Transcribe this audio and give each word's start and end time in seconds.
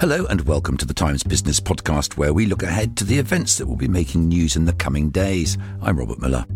Hello 0.00 0.24
and 0.30 0.40
welcome 0.46 0.78
to 0.78 0.86
the 0.86 0.94
Times 0.94 1.22
Business 1.22 1.60
Podcast, 1.60 2.16
where 2.16 2.32
we 2.32 2.46
look 2.46 2.62
ahead 2.62 2.96
to 2.96 3.04
the 3.04 3.18
events 3.18 3.58
that 3.58 3.66
will 3.66 3.76
be 3.76 3.86
making 3.86 4.28
news 4.28 4.56
in 4.56 4.64
the 4.64 4.72
coming 4.72 5.10
days. 5.10 5.58
I'm 5.82 5.98
Robert 5.98 6.18
Miller. 6.18 6.46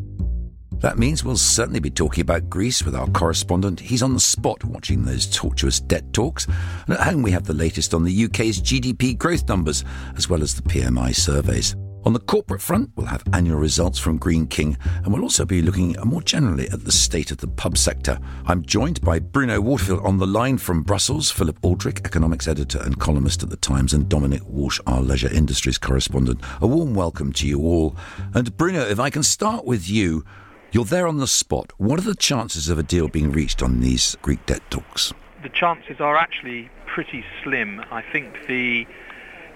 That 0.78 0.96
means 0.96 1.22
we'll 1.22 1.36
certainly 1.36 1.78
be 1.78 1.90
talking 1.90 2.22
about 2.22 2.48
Greece 2.48 2.86
with 2.86 2.94
our 2.94 3.06
correspondent. 3.08 3.80
He's 3.80 4.02
on 4.02 4.14
the 4.14 4.18
spot 4.18 4.64
watching 4.64 5.04
those 5.04 5.26
tortuous 5.26 5.78
debt 5.78 6.10
talks. 6.14 6.46
And 6.86 6.94
at 6.94 7.00
home, 7.00 7.20
we 7.20 7.32
have 7.32 7.44
the 7.44 7.52
latest 7.52 7.92
on 7.92 8.04
the 8.04 8.24
UK's 8.24 8.62
GDP 8.62 9.14
growth 9.18 9.46
numbers, 9.46 9.84
as 10.16 10.26
well 10.26 10.42
as 10.42 10.54
the 10.54 10.62
PMI 10.62 11.14
surveys. 11.14 11.76
On 12.04 12.12
the 12.12 12.18
corporate 12.18 12.60
front, 12.60 12.90
we'll 12.96 13.06
have 13.06 13.24
annual 13.32 13.56
results 13.58 13.98
from 13.98 14.18
Greene 14.18 14.46
King, 14.46 14.76
and 15.02 15.10
we'll 15.10 15.22
also 15.22 15.46
be 15.46 15.62
looking 15.62 15.96
more 16.04 16.20
generally 16.20 16.68
at 16.68 16.84
the 16.84 16.92
state 16.92 17.30
of 17.30 17.38
the 17.38 17.48
pub 17.48 17.78
sector. 17.78 18.18
I'm 18.44 18.62
joined 18.62 19.00
by 19.00 19.18
Bruno 19.20 19.58
Waterfield 19.62 20.04
on 20.04 20.18
the 20.18 20.26
line 20.26 20.58
from 20.58 20.82
Brussels, 20.82 21.30
Philip 21.30 21.58
Aldrick, 21.62 22.04
economics 22.04 22.46
editor 22.46 22.78
and 22.82 23.00
columnist 23.00 23.42
at 23.42 23.48
The 23.48 23.56
Times, 23.56 23.94
and 23.94 24.06
Dominic 24.06 24.44
Walsh, 24.44 24.80
our 24.86 25.00
leisure 25.00 25.32
industries 25.32 25.78
correspondent. 25.78 26.42
A 26.60 26.66
warm 26.66 26.94
welcome 26.94 27.32
to 27.32 27.48
you 27.48 27.60
all. 27.60 27.96
And 28.34 28.54
Bruno, 28.54 28.82
if 28.82 29.00
I 29.00 29.08
can 29.08 29.22
start 29.22 29.64
with 29.64 29.88
you, 29.88 30.26
you're 30.72 30.84
there 30.84 31.06
on 31.06 31.16
the 31.16 31.26
spot. 31.26 31.72
What 31.78 31.98
are 31.98 32.02
the 32.02 32.14
chances 32.14 32.68
of 32.68 32.78
a 32.78 32.82
deal 32.82 33.08
being 33.08 33.32
reached 33.32 33.62
on 33.62 33.80
these 33.80 34.14
Greek 34.20 34.44
debt 34.44 34.60
talks? 34.70 35.14
The 35.42 35.48
chances 35.48 36.00
are 36.00 36.16
actually 36.18 36.68
pretty 36.84 37.24
slim. 37.42 37.80
I 37.90 38.02
think 38.12 38.46
the 38.46 38.86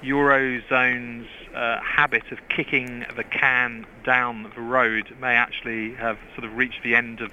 Eurozone's 0.03 1.29
uh, 1.55 1.81
habit 1.81 2.31
of 2.31 2.39
kicking 2.49 3.05
the 3.17 3.25
can 3.25 3.87
down 4.05 4.51
the 4.55 4.61
road 4.61 5.15
may 5.21 5.35
actually 5.35 5.95
have 5.95 6.19
sort 6.35 6.45
of 6.45 6.57
reached 6.57 6.83
the 6.83 6.95
end 6.95 7.21
of 7.21 7.33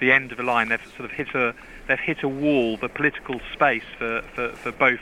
the 0.00 0.10
end 0.10 0.32
of 0.32 0.38
the 0.38 0.42
line. 0.42 0.68
They've 0.68 0.92
sort 0.96 1.04
of 1.04 1.12
hit 1.12 1.34
a 1.34 1.54
they've 1.86 2.00
hit 2.00 2.22
a 2.22 2.28
wall. 2.28 2.76
The 2.76 2.88
political 2.88 3.40
space 3.52 3.84
for, 3.98 4.22
for, 4.34 4.50
for 4.52 4.72
both 4.72 5.00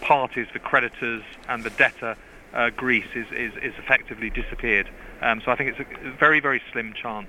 parties, 0.00 0.48
the 0.52 0.58
creditors 0.58 1.22
and 1.48 1.62
the 1.62 1.70
debtor, 1.70 2.16
uh, 2.52 2.70
Greece, 2.70 3.06
is, 3.14 3.26
is, 3.30 3.52
is 3.62 3.74
effectively 3.78 4.30
disappeared. 4.30 4.88
Um, 5.20 5.40
so 5.44 5.52
I 5.52 5.56
think 5.56 5.76
it's 5.76 5.80
a 5.80 6.10
very 6.10 6.40
very 6.40 6.60
slim 6.72 6.92
chance 6.92 7.28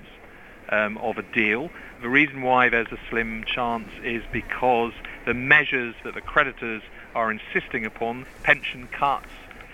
um, 0.70 0.98
of 0.98 1.18
a 1.18 1.22
deal. 1.22 1.70
The 2.02 2.08
reason 2.08 2.42
why 2.42 2.68
there's 2.68 2.90
a 2.90 2.98
slim 3.08 3.44
chance 3.44 3.88
is 4.02 4.22
because 4.32 4.92
the 5.24 5.34
measures 5.34 5.94
that 6.04 6.14
the 6.14 6.20
creditors 6.20 6.82
are 7.14 7.30
insisting 7.30 7.84
upon, 7.84 8.26
pension 8.42 8.88
cuts 8.88 9.28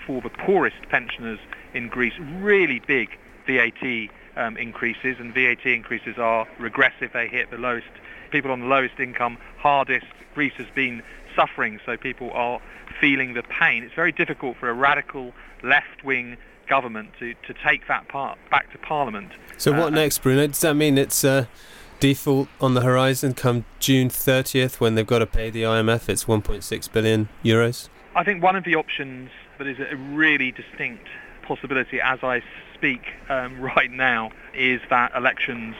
for 0.05 0.21
the 0.21 0.29
poorest 0.29 0.77
pensioners 0.89 1.39
in 1.73 1.87
Greece, 1.87 2.13
really 2.19 2.79
big 2.79 3.17
VAT 3.47 4.09
um, 4.35 4.57
increases, 4.57 5.17
and 5.19 5.33
VAT 5.33 5.65
increases 5.65 6.17
are 6.17 6.47
regressive. 6.59 7.11
They 7.13 7.27
hit 7.27 7.51
the 7.51 7.57
lowest 7.57 7.87
people 8.31 8.51
on 8.51 8.61
the 8.61 8.67
lowest 8.67 8.99
income 8.99 9.37
hardest. 9.57 10.05
Greece 10.33 10.53
has 10.57 10.67
been 10.73 11.03
suffering, 11.35 11.79
so 11.85 11.97
people 11.97 12.31
are 12.31 12.61
feeling 12.99 13.33
the 13.33 13.43
pain. 13.43 13.83
It's 13.83 13.93
very 13.93 14.11
difficult 14.11 14.57
for 14.57 14.69
a 14.69 14.73
radical 14.73 15.33
left-wing 15.63 16.37
government 16.67 17.09
to, 17.19 17.33
to 17.33 17.53
take 17.65 17.87
that 17.87 18.07
part 18.07 18.37
back 18.49 18.71
to 18.71 18.77
Parliament. 18.77 19.31
So 19.57 19.71
what 19.71 19.87
uh, 19.87 19.89
next, 19.89 20.19
Bruno? 20.19 20.47
Does 20.47 20.61
that 20.61 20.75
mean 20.75 20.97
it's 20.97 21.23
uh, 21.23 21.45
default 22.01 22.49
on 22.59 22.73
the 22.73 22.81
horizon 22.81 23.33
come 23.33 23.63
June 23.79 24.09
30th 24.09 24.79
when 24.79 24.95
they've 24.95 25.07
got 25.07 25.19
to 25.19 25.27
pay 25.27 25.51
the 25.51 25.61
IMF 25.61 26.09
its 26.09 26.25
1.6 26.25 26.91
billion 26.91 27.29
euros? 27.45 27.89
I 28.15 28.23
think 28.23 28.43
one 28.43 28.55
of 28.55 28.65
the 28.65 28.75
options 28.75 29.29
that 29.59 29.67
is 29.67 29.77
a 29.79 29.95
really 29.95 30.51
distinct 30.51 31.07
possibility 31.43 32.01
as 32.01 32.19
I 32.23 32.41
speak 32.73 33.13
um, 33.29 33.61
right 33.77 33.91
now 33.91 34.31
is 34.53 34.81
that 34.89 35.13
elections 35.15 35.75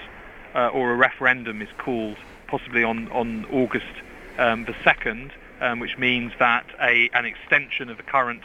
uh, 0.54 0.68
or 0.68 0.94
a 0.94 0.96
referendum 0.96 1.62
is 1.62 1.70
called 1.80 2.18
possibly 2.48 2.84
on, 2.84 3.12
on 3.12 3.46
August 3.52 3.92
um, 4.38 4.66
the 4.66 4.74
2nd, 4.74 5.32
um, 5.59 5.80
which 5.80 5.98
means 5.98 6.34
that 6.38 6.68
a, 6.80 7.09
an 7.14 7.26
extension 7.26 7.90
of 7.90 7.98
the 7.98 8.03
current 8.03 8.44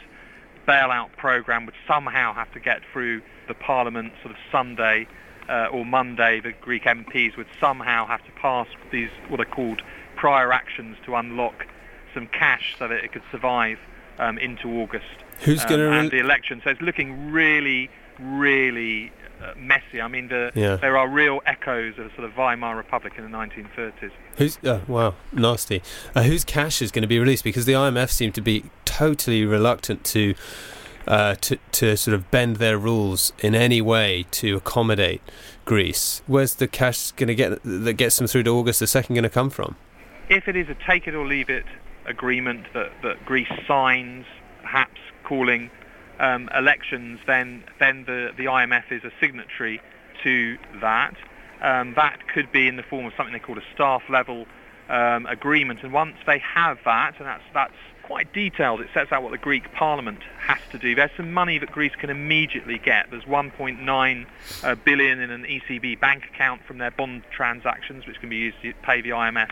bailout 0.67 1.15
program 1.15 1.67
would 1.67 1.75
somehow 1.87 2.33
have 2.33 2.51
to 2.53 2.59
get 2.59 2.81
through 2.91 3.21
the 3.47 3.53
Parliament 3.53 4.13
sort 4.23 4.33
of 4.33 4.37
Sunday 4.51 5.07
uh, 5.49 5.67
or 5.71 5.85
Monday, 5.85 6.39
the 6.39 6.51
Greek 6.51 6.83
MPs 6.83 7.37
would 7.37 7.47
somehow 7.59 8.05
have 8.05 8.23
to 8.25 8.31
pass 8.31 8.67
these 8.91 9.09
what 9.29 9.39
are 9.39 9.45
called 9.45 9.81
prior 10.15 10.51
actions 10.51 10.97
to 11.05 11.15
unlock 11.15 11.65
some 12.13 12.27
cash 12.27 12.75
so 12.79 12.87
that 12.87 13.03
it 13.03 13.11
could 13.11 13.23
survive 13.31 13.77
um, 14.19 14.37
into 14.37 14.69
August. 14.81 15.05
Who's 15.41 15.61
um, 15.63 15.69
going 15.69 15.79
to 15.79 15.91
and 15.91 16.11
the 16.11 16.19
election? 16.19 16.61
So 16.63 16.71
it's 16.71 16.81
looking 16.81 17.31
really, 17.31 17.89
really 18.19 19.11
uh, 19.41 19.53
messy. 19.55 20.01
I 20.01 20.07
mean, 20.07 20.27
the, 20.29 20.51
yeah. 20.55 20.77
there 20.77 20.97
are 20.97 21.07
real 21.07 21.41
echoes 21.45 21.97
of 21.99 22.07
a 22.07 22.15
sort 22.15 22.25
of 22.25 22.35
Weimar 22.35 22.75
Republic 22.75 23.13
in 23.17 23.23
the 23.23 23.37
1930s. 23.37 24.11
Who's 24.37 24.57
uh, 24.63 24.81
wow, 24.87 25.15
nasty. 25.31 25.81
Uh, 26.15 26.23
whose 26.23 26.43
cash 26.43 26.81
is 26.81 26.91
going 26.91 27.03
to 27.03 27.07
be 27.07 27.19
released? 27.19 27.43
Because 27.43 27.65
the 27.65 27.73
IMF 27.73 28.09
seem 28.09 28.31
to 28.33 28.41
be 28.41 28.65
totally 28.85 29.45
reluctant 29.45 30.03
to 30.05 30.33
uh, 31.07 31.35
to 31.41 31.57
to 31.73 31.95
sort 31.95 32.13
of 32.13 32.29
bend 32.31 32.57
their 32.57 32.77
rules 32.77 33.33
in 33.39 33.55
any 33.55 33.81
way 33.81 34.25
to 34.31 34.57
accommodate 34.57 35.21
Greece. 35.65 36.21
Where's 36.27 36.55
the 36.55 36.67
cash 36.67 37.11
going 37.11 37.27
to 37.27 37.35
get 37.35 37.63
that 37.63 37.93
gets 37.93 38.17
them 38.17 38.27
through 38.27 38.43
to 38.43 38.51
August 38.51 38.79
the 38.79 38.87
second 38.87 39.15
going 39.15 39.23
to 39.23 39.29
come 39.29 39.49
from? 39.49 39.75
If 40.29 40.47
it 40.47 40.55
is 40.55 40.67
a 40.69 40.75
take 40.85 41.07
it 41.07 41.15
or 41.15 41.25
leave 41.25 41.49
it 41.49 41.65
agreement 42.05 42.65
that, 42.73 42.91
that 43.03 43.25
Greece 43.25 43.51
signs, 43.67 44.25
perhaps 44.61 44.99
calling 45.23 45.69
um, 46.19 46.49
elections, 46.57 47.19
then 47.27 47.63
then 47.79 48.05
the 48.05 48.31
the 48.37 48.45
IMF 48.45 48.91
is 48.91 49.03
a 49.03 49.11
signatory 49.19 49.81
to 50.23 50.57
that. 50.81 51.15
Um, 51.61 51.93
that 51.95 52.27
could 52.27 52.51
be 52.51 52.67
in 52.67 52.75
the 52.75 52.83
form 52.83 53.05
of 53.05 53.13
something 53.17 53.33
they 53.33 53.39
call 53.39 53.57
a 53.57 53.63
staff 53.73 54.03
level 54.09 54.45
um, 54.89 55.25
agreement, 55.25 55.83
and 55.83 55.93
once 55.93 56.15
they 56.25 56.39
have 56.39 56.77
that, 56.85 57.15
and 57.17 57.27
that's 57.27 57.43
that's 57.53 57.73
quite 58.07 58.31
detailed. 58.31 58.79
It 58.79 58.87
sets 58.93 59.11
out 59.11 59.21
what 59.21 59.33
the 59.33 59.37
Greek 59.37 59.73
Parliament 59.73 60.19
has 60.39 60.59
to 60.71 60.77
do. 60.77 60.95
There's 60.95 61.11
some 61.17 61.33
money 61.33 61.57
that 61.57 61.69
Greece 61.69 61.93
can 61.93 62.09
immediately 62.09 62.77
get. 62.77 63.11
There's 63.11 63.25
1.9 63.25 64.25
uh, 64.63 64.75
billion 64.75 65.19
in 65.19 65.29
an 65.29 65.43
ECB 65.43 65.99
bank 65.99 66.23
account 66.33 66.63
from 66.63 66.77
their 66.77 66.89
bond 66.89 67.23
transactions, 67.31 68.07
which 68.07 68.17
can 68.21 68.29
be 68.29 68.37
used 68.37 68.61
to 68.61 68.73
pay 68.81 69.01
the 69.01 69.09
IMF 69.09 69.51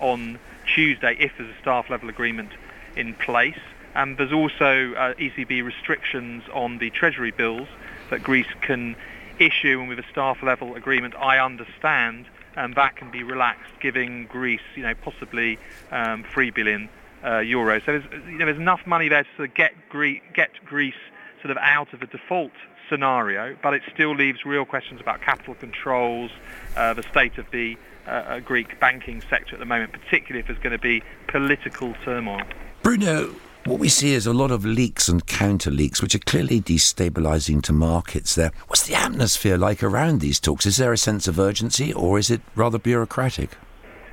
on 0.00 0.38
Tuesday 0.66 1.16
if 1.18 1.32
there's 1.38 1.48
a 1.48 1.58
staff 1.62 1.88
level 1.88 2.10
agreement 2.10 2.50
in 2.94 3.14
place. 3.14 3.58
And 3.94 4.18
there's 4.18 4.32
also 4.32 4.92
uh, 4.92 5.14
ECB 5.14 5.64
restrictions 5.64 6.42
on 6.52 6.76
the 6.78 6.90
Treasury 6.90 7.30
bills 7.30 7.68
that 8.10 8.22
Greece 8.22 8.52
can 8.60 8.96
issue, 9.38 9.80
and 9.80 9.88
with 9.88 9.98
a 9.98 10.04
staff 10.12 10.42
level 10.42 10.74
agreement, 10.74 11.14
I 11.14 11.38
understand, 11.38 12.26
and 12.54 12.74
that 12.74 12.96
can 12.96 13.10
be 13.10 13.22
relaxed, 13.22 13.72
giving 13.80 14.26
Greece, 14.26 14.60
you 14.74 14.82
know, 14.82 14.94
possibly 14.94 15.58
um, 15.90 16.24
three 16.34 16.50
billion 16.50 16.90
euros. 17.28 17.84
So 17.86 17.98
there's, 17.98 18.26
you 18.26 18.38
know, 18.38 18.46
there's 18.46 18.58
enough 18.58 18.86
money 18.86 19.08
there 19.08 19.22
to 19.22 19.28
sort 19.36 19.48
of 19.48 19.54
get, 19.54 19.72
Greece, 19.88 20.20
get 20.34 20.50
Greece 20.64 20.94
sort 21.40 21.50
of 21.50 21.56
out 21.58 21.92
of 21.92 22.00
the 22.00 22.06
default 22.06 22.52
scenario, 22.88 23.56
but 23.62 23.74
it 23.74 23.82
still 23.92 24.14
leaves 24.14 24.44
real 24.44 24.64
questions 24.64 25.00
about 25.00 25.20
capital 25.20 25.54
controls, 25.54 26.30
uh, 26.76 26.94
the 26.94 27.02
state 27.04 27.38
of 27.38 27.50
the 27.50 27.76
uh, 28.06 28.10
uh 28.10 28.40
Greek 28.40 28.78
banking 28.80 29.22
sector 29.30 29.54
at 29.54 29.58
the 29.58 29.64
moment, 29.64 29.92
particularly 29.92 30.40
if 30.40 30.46
there's 30.46 30.58
going 30.58 30.72
to 30.72 30.78
be 30.78 31.02
political 31.26 31.94
turmoil. 32.04 32.42
Bruno, 32.82 33.34
what 33.64 33.78
we 33.78 33.88
see 33.88 34.12
is 34.12 34.26
a 34.26 34.34
lot 34.34 34.50
of 34.50 34.66
leaks 34.66 35.08
and 35.08 35.26
counter 35.26 35.70
leaks, 35.70 36.02
which 36.02 36.14
are 36.14 36.18
clearly 36.20 36.60
destabilising 36.60 37.62
to 37.62 37.72
markets 37.72 38.34
there. 38.34 38.52
What's 38.66 38.86
the 38.86 38.94
atmosphere 38.94 39.56
like 39.56 39.82
around 39.82 40.20
these 40.20 40.38
talks? 40.38 40.66
Is 40.66 40.76
there 40.76 40.92
a 40.92 40.98
sense 40.98 41.26
of 41.26 41.38
urgency 41.38 41.90
or 41.92 42.18
is 42.18 42.30
it 42.30 42.42
rather 42.54 42.78
bureaucratic? 42.78 43.56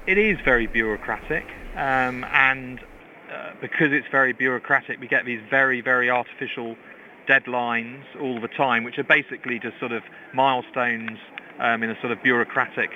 It 0.08 0.18
is 0.18 0.40
very 0.46 0.68
bureaucratic, 0.68 1.46
um, 1.76 2.24
and 2.32 2.80
uh, 2.80 2.84
because 3.62 3.92
it's 3.92 4.08
very 4.12 4.34
bureaucratic, 4.34 5.00
we 5.00 5.08
get 5.08 5.26
these 5.26 5.42
very, 5.50 5.82
very 5.82 6.10
artificial 6.10 6.76
deadlines 7.28 8.04
all 8.20 8.42
the 8.42 8.48
time, 8.48 8.84
which 8.84 8.98
are 8.98 9.04
basically 9.04 9.60
just 9.60 9.80
sort 9.80 9.92
of 9.92 10.04
milestones 10.34 11.20
um, 11.60 11.84
in 11.84 11.92
a 11.92 12.00
sort 12.02 12.12
of 12.12 12.22
bureaucratic 12.24 12.90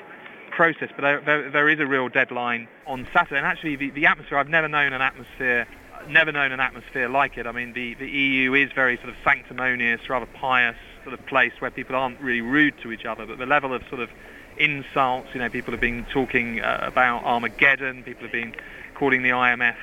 process. 0.51 0.89
But 0.95 1.01
there, 1.01 1.21
there, 1.21 1.51
there 1.51 1.69
is 1.69 1.79
a 1.79 1.85
real 1.85 2.09
deadline 2.09 2.67
on 2.87 3.07
Saturday, 3.13 3.37
and 3.37 3.45
actually 3.45 3.75
the, 3.75 3.91
the 3.91 4.07
atmosphere, 4.07 4.37
I've 4.37 4.49
never 4.49 4.67
known 4.67 4.93
an 4.93 5.01
atmosphere 5.01 5.67
never 6.09 6.31
known 6.31 6.51
an 6.51 6.59
atmosphere 6.59 7.09
like 7.09 7.35
it. 7.35 7.47
I 7.47 7.51
mean, 7.51 7.73
the, 7.73 7.95
the 7.95 8.07
EU 8.07 8.53
is 8.53 8.71
very 8.73 8.97
sort 8.97 9.09
of 9.09 9.15
sanctimonious, 9.23 10.07
rather 10.07 10.27
pious 10.27 10.75
sort 11.03 11.17
of 11.17 11.25
place 11.25 11.53
where 11.59 11.71
people 11.71 11.95
aren't 11.95 12.19
really 12.19 12.41
rude 12.41 12.75
to 12.83 12.91
each 12.91 13.05
other, 13.05 13.25
but 13.25 13.39
the 13.39 13.45
level 13.47 13.73
of 13.73 13.81
sort 13.89 14.01
of 14.01 14.09
insults. 14.57 15.29
You 15.33 15.39
know, 15.39 15.49
people 15.49 15.71
have 15.71 15.81
been 15.81 16.05
talking 16.13 16.61
uh, 16.61 16.79
about 16.83 17.23
Armageddon. 17.23 18.03
People 18.03 18.23
have 18.23 18.31
been 18.31 18.55
calling 18.93 19.23
the 19.23 19.29
IMF 19.29 19.75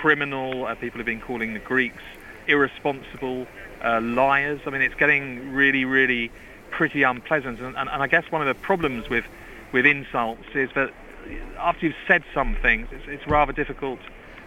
criminal. 0.00 0.64
Uh, 0.64 0.74
people 0.76 0.98
have 0.98 1.06
been 1.06 1.20
calling 1.20 1.52
the 1.52 1.60
Greeks 1.60 2.02
irresponsible 2.46 3.46
uh, 3.84 4.00
liars. 4.00 4.60
I 4.66 4.70
mean, 4.70 4.80
it's 4.80 4.94
getting 4.94 5.52
really, 5.52 5.84
really 5.84 6.32
pretty 6.70 7.02
unpleasant. 7.02 7.60
And, 7.60 7.76
and, 7.76 7.88
and, 7.90 8.02
I 8.02 8.06
guess 8.06 8.24
one 8.30 8.40
of 8.40 8.48
the 8.48 8.60
problems 8.60 9.10
with, 9.10 9.26
with 9.72 9.84
insults 9.84 10.46
is 10.54 10.70
that 10.74 10.90
after 11.58 11.86
you've 11.86 11.96
said 12.08 12.24
some 12.32 12.56
things, 12.62 12.88
it's, 12.92 13.04
it's 13.08 13.26
rather 13.26 13.52
difficult 13.52 14.00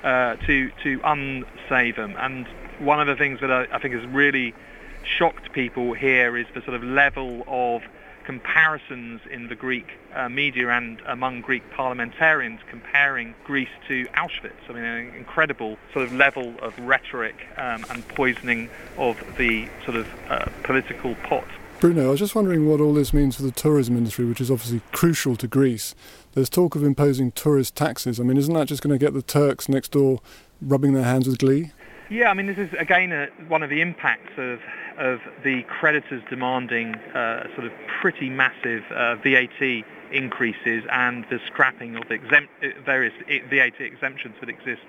uh, 0.03 0.37
to, 0.47 0.71
to 0.83 0.99
unsay 1.03 1.91
them. 1.91 2.15
And 2.17 2.47
one 2.79 2.99
of 2.99 3.05
the 3.05 3.15
things 3.15 3.39
that 3.41 3.51
I, 3.51 3.67
I 3.71 3.79
think 3.79 3.93
has 3.93 4.05
really 4.07 4.55
shocked 5.03 5.51
people 5.53 5.93
here 5.93 6.35
is 6.35 6.47
the 6.55 6.61
sort 6.61 6.73
of 6.73 6.83
level 6.83 7.43
of 7.45 7.83
comparisons 8.25 9.21
in 9.29 9.47
the 9.47 9.55
Greek 9.55 9.87
uh, 10.13 10.29
media 10.29 10.69
and 10.69 11.01
among 11.07 11.41
Greek 11.41 11.63
parliamentarians 11.71 12.59
comparing 12.69 13.35
Greece 13.43 13.69
to 13.87 14.05
Auschwitz. 14.15 14.69
I 14.69 14.73
mean, 14.73 14.83
an 14.83 15.15
incredible 15.15 15.77
sort 15.91 16.05
of 16.05 16.13
level 16.13 16.53
of 16.61 16.77
rhetoric 16.79 17.35
um, 17.57 17.85
and 17.89 18.07
poisoning 18.09 18.69
of 18.97 19.17
the 19.37 19.67
sort 19.85 19.97
of 19.97 20.07
uh, 20.29 20.45
political 20.63 21.15
pot. 21.15 21.47
Bruno, 21.79 22.07
I 22.07 22.11
was 22.11 22.19
just 22.19 22.33
wondering 22.33 22.65
what 22.69 22.79
all 22.79 22.93
this 22.93 23.13
means 23.13 23.35
for 23.35 23.41
the 23.41 23.51
tourism 23.51 23.97
industry, 23.97 24.23
which 24.23 24.39
is 24.39 24.49
obviously 24.49 24.81
crucial 24.93 25.35
to 25.35 25.47
Greece. 25.47 25.93
There's 26.31 26.49
talk 26.49 26.75
of 26.75 26.83
imposing 26.83 27.33
tourist 27.33 27.75
taxes. 27.75 28.19
I 28.19 28.23
mean, 28.23 28.37
isn't 28.37 28.53
that 28.53 28.67
just 28.67 28.81
going 28.81 28.97
to 28.97 29.05
get 29.05 29.13
the 29.13 29.21
Turks 29.21 29.67
next 29.67 29.91
door 29.91 30.21
rubbing 30.61 30.93
their 30.93 31.03
hands 31.03 31.27
with 31.27 31.39
glee? 31.39 31.71
Yeah, 32.09 32.29
I 32.29 32.35
mean, 32.35 32.45
this 32.45 32.57
is 32.57 32.69
again 32.79 33.11
a, 33.11 33.27
one 33.47 33.63
of 33.63 33.69
the 33.69 33.81
impacts 33.81 34.31
of 34.37 34.59
of 34.97 35.19
the 35.43 35.63
creditors 35.63 36.23
demanding 36.29 36.95
uh, 36.95 37.43
sort 37.55 37.65
of 37.65 37.71
pretty 38.01 38.29
massive 38.29 38.83
uh, 38.91 39.15
VAT 39.15 39.83
increases 40.11 40.83
and 40.91 41.25
the 41.29 41.39
scrapping 41.47 41.95
of 41.95 42.09
exempt, 42.11 42.51
uh, 42.63 42.67
various 42.85 43.13
VAT 43.49 43.79
exemptions 43.79 44.35
that 44.39 44.49
exist 44.49 44.85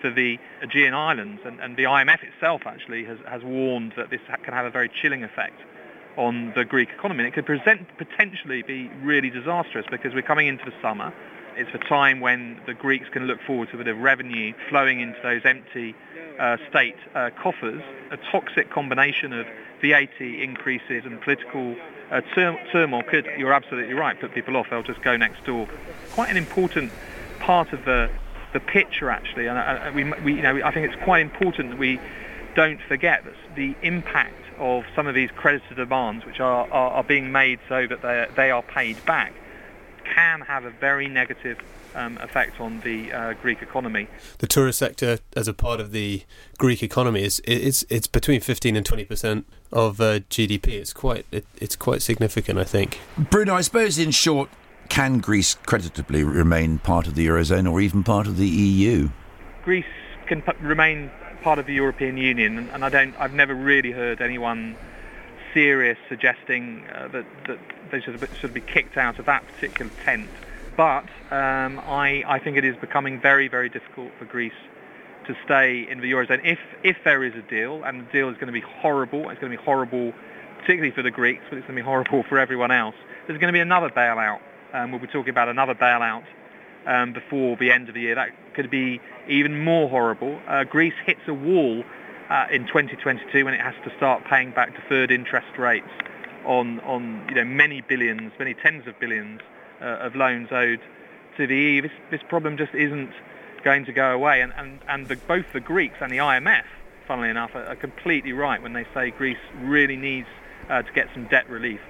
for 0.00 0.10
the 0.10 0.38
Aegean 0.62 0.94
Islands. 0.94 1.42
And, 1.44 1.60
and 1.60 1.76
the 1.76 1.84
IMF 1.84 2.22
itself 2.22 2.62
actually 2.66 3.04
has, 3.04 3.18
has 3.28 3.42
warned 3.42 3.94
that 3.96 4.10
this 4.10 4.20
can 4.42 4.54
have 4.54 4.66
a 4.66 4.70
very 4.70 4.90
chilling 5.02 5.24
effect 5.24 5.60
on 6.16 6.52
the 6.56 6.64
Greek 6.64 6.88
economy. 6.90 7.20
And 7.20 7.28
it 7.28 7.34
could 7.34 7.46
present, 7.46 7.86
potentially 7.98 8.62
be 8.62 8.88
really 9.02 9.30
disastrous 9.30 9.86
because 9.90 10.14
we're 10.14 10.22
coming 10.22 10.46
into 10.46 10.64
the 10.64 10.74
summer. 10.82 11.12
It's 11.60 11.74
a 11.74 11.88
time 11.90 12.20
when 12.20 12.58
the 12.64 12.72
Greeks 12.72 13.10
can 13.10 13.26
look 13.26 13.38
forward 13.46 13.68
to 13.68 13.74
a 13.74 13.78
bit 13.84 13.88
of 13.88 13.98
revenue 13.98 14.54
flowing 14.70 15.00
into 15.00 15.20
those 15.22 15.42
empty 15.44 15.94
uh, 16.38 16.56
state 16.70 16.96
uh, 17.14 17.28
coffers. 17.38 17.82
A 18.10 18.16
toxic 18.32 18.70
combination 18.70 19.34
of 19.34 19.46
VAT 19.82 20.18
increases 20.22 21.04
and 21.04 21.20
political 21.20 21.76
uh, 22.10 22.22
turmoil 22.34 23.02
could, 23.02 23.26
you're 23.36 23.52
absolutely 23.52 23.92
right, 23.92 24.18
put 24.18 24.32
people 24.32 24.56
off. 24.56 24.68
They'll 24.70 24.82
just 24.82 25.02
go 25.02 25.18
next 25.18 25.44
door. 25.44 25.68
Quite 26.12 26.30
an 26.30 26.38
important 26.38 26.92
part 27.40 27.74
of 27.74 27.84
the 27.84 28.10
the 28.54 28.60
picture 28.60 29.10
actually, 29.10 29.46
and 29.46 29.58
uh, 29.58 29.92
we, 29.94 30.02
we, 30.24 30.34
you 30.34 30.42
know, 30.42 30.60
I 30.64 30.72
think 30.72 30.90
it's 30.90 31.04
quite 31.04 31.20
important 31.20 31.70
that 31.70 31.78
we 31.78 32.00
don't 32.56 32.80
forget 32.88 33.22
that 33.24 33.34
the 33.54 33.76
impact 33.82 34.42
of 34.58 34.84
some 34.96 35.06
of 35.06 35.14
these 35.14 35.30
creditor 35.36 35.74
demands, 35.74 36.24
which 36.24 36.40
are, 36.40 36.68
are, 36.72 36.90
are 36.90 37.04
being 37.04 37.30
made 37.30 37.60
so 37.68 37.86
that 37.86 38.02
they 38.02 38.26
they 38.34 38.50
are 38.50 38.62
paid 38.62 39.04
back, 39.04 39.34
can 40.14 40.40
have 40.42 40.64
a 40.64 40.70
very 40.70 41.08
negative 41.08 41.58
um, 41.94 42.18
effect 42.18 42.60
on 42.60 42.80
the 42.80 43.12
uh, 43.12 43.32
Greek 43.34 43.62
economy. 43.62 44.06
The 44.38 44.46
tourist 44.46 44.78
sector, 44.78 45.18
as 45.36 45.48
a 45.48 45.54
part 45.54 45.80
of 45.80 45.92
the 45.92 46.22
Greek 46.58 46.82
economy, 46.82 47.22
is 47.24 47.40
it's 47.44 47.84
it's 47.88 48.06
between 48.06 48.40
fifteen 48.40 48.76
and 48.76 48.84
twenty 48.84 49.04
percent 49.04 49.46
of 49.72 50.00
uh, 50.00 50.20
GDP. 50.30 50.68
It's 50.68 50.92
quite 50.92 51.26
it, 51.30 51.46
it's 51.58 51.76
quite 51.76 52.02
significant, 52.02 52.58
I 52.58 52.64
think. 52.64 53.00
Bruno, 53.16 53.54
I 53.54 53.60
suppose 53.62 53.98
in 53.98 54.10
short, 54.10 54.48
can 54.88 55.18
Greece 55.18 55.54
creditably 55.54 56.24
remain 56.24 56.78
part 56.78 57.06
of 57.06 57.14
the 57.14 57.26
eurozone 57.26 57.70
or 57.70 57.80
even 57.80 58.04
part 58.04 58.26
of 58.26 58.36
the 58.36 58.48
EU? 58.48 59.10
Greece 59.64 59.84
can 60.26 60.42
p- 60.42 60.52
remain 60.60 61.10
part 61.42 61.58
of 61.58 61.66
the 61.66 61.74
European 61.74 62.16
Union, 62.16 62.58
and, 62.58 62.70
and 62.70 62.84
I 62.84 62.88
don't. 62.88 63.14
I've 63.18 63.34
never 63.34 63.54
really 63.54 63.92
heard 63.92 64.20
anyone 64.20 64.76
serious 65.54 65.98
suggesting 66.08 66.86
uh, 66.88 67.08
that, 67.08 67.26
that 67.46 67.58
they 67.90 68.00
should, 68.00 68.28
should 68.40 68.54
be 68.54 68.60
kicked 68.60 68.96
out 68.96 69.18
of 69.18 69.26
that 69.26 69.44
particular 69.46 69.90
tent. 70.04 70.28
But 70.76 71.04
um, 71.30 71.80
I, 71.80 72.22
I 72.26 72.38
think 72.38 72.56
it 72.56 72.64
is 72.64 72.76
becoming 72.76 73.20
very, 73.20 73.48
very 73.48 73.68
difficult 73.68 74.12
for 74.18 74.24
Greece 74.24 74.52
to 75.26 75.36
stay 75.44 75.86
in 75.88 76.00
the 76.00 76.10
Eurozone. 76.12 76.40
If, 76.44 76.58
if 76.82 76.96
there 77.04 77.22
is 77.22 77.34
a 77.34 77.42
deal, 77.42 77.84
and 77.84 78.06
the 78.06 78.12
deal 78.12 78.28
is 78.28 78.34
going 78.34 78.46
to 78.46 78.52
be 78.52 78.60
horrible, 78.60 79.28
it's 79.30 79.40
going 79.40 79.52
to 79.52 79.58
be 79.58 79.62
horrible 79.62 80.12
particularly 80.60 80.94
for 80.94 81.02
the 81.02 81.10
Greeks, 81.10 81.42
but 81.48 81.58
it's 81.58 81.66
going 81.66 81.76
to 81.76 81.82
be 81.82 81.84
horrible 81.84 82.22
for 82.28 82.38
everyone 82.38 82.70
else. 82.70 82.94
There's 83.26 83.38
going 83.38 83.52
to 83.52 83.56
be 83.56 83.60
another 83.60 83.88
bailout. 83.88 84.40
Um, 84.72 84.90
we'll 84.90 85.00
be 85.00 85.06
talking 85.06 85.30
about 85.30 85.48
another 85.48 85.74
bailout 85.74 86.24
um, 86.86 87.12
before 87.12 87.56
the 87.56 87.72
end 87.72 87.88
of 87.88 87.94
the 87.94 88.02
year. 88.02 88.14
That 88.14 88.30
could 88.54 88.70
be 88.70 89.00
even 89.28 89.64
more 89.64 89.88
horrible. 89.88 90.38
Uh, 90.46 90.64
Greece 90.64 90.94
hits 91.06 91.20
a 91.26 91.34
wall 91.34 91.82
in 92.50 92.66
2022 92.66 93.44
when 93.44 93.54
it 93.54 93.60
has 93.60 93.74
to 93.84 93.94
start 93.96 94.24
paying 94.24 94.52
back 94.52 94.74
deferred 94.74 95.10
interest 95.10 95.58
rates 95.58 95.90
on, 96.44 96.80
on 96.80 97.26
you 97.28 97.34
know, 97.34 97.44
many 97.44 97.80
billions, 97.80 98.32
many 98.38 98.54
tens 98.54 98.86
of 98.86 98.98
billions 98.98 99.40
uh, 99.80 99.84
of 99.84 100.14
loans 100.14 100.48
owed 100.52 100.80
to 101.36 101.46
the 101.46 101.56
EU. 101.56 101.82
This, 101.82 101.92
this 102.10 102.22
problem 102.28 102.56
just 102.56 102.74
isn't 102.74 103.12
going 103.64 103.84
to 103.84 103.92
go 103.92 104.12
away. 104.12 104.40
And, 104.40 104.52
and, 104.56 104.78
and 104.88 105.08
the, 105.08 105.16
both 105.16 105.52
the 105.52 105.60
Greeks 105.60 105.96
and 106.00 106.10
the 106.12 106.18
IMF, 106.18 106.64
funnily 107.06 107.30
enough, 107.30 107.54
are, 107.54 107.64
are 107.64 107.76
completely 107.76 108.32
right 108.32 108.62
when 108.62 108.72
they 108.72 108.86
say 108.94 109.10
Greece 109.10 109.38
really 109.62 109.96
needs 109.96 110.28
uh, 110.68 110.82
to 110.82 110.92
get 110.92 111.08
some 111.12 111.26
debt 111.26 111.48
relief. 111.50 111.80